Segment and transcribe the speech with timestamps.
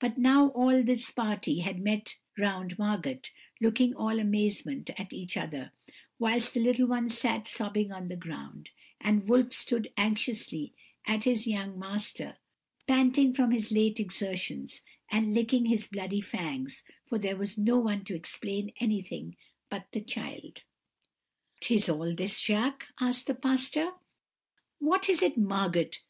[0.00, 3.20] But now all this party had met round Margot,
[3.58, 5.72] looking all amazement at each other,
[6.18, 10.74] whilst the little one sat sobbing on the ground, and Wolf stood looking anxiously
[11.06, 12.36] at his young master,
[12.86, 18.04] panting from his late exertions, and licking his bloody fangs, for there was no one
[18.04, 19.38] to explain anything
[19.70, 20.64] but the child.
[21.62, 23.92] "'What is all this, Jacques?' asked the pastor.
[24.80, 25.88] "'What is it, Margot?'